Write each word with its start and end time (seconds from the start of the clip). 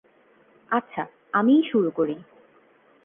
আচ্ছা, 0.69 1.03
আমিই 1.33 1.63
শুরু 1.71 1.89
করি। 1.91 2.15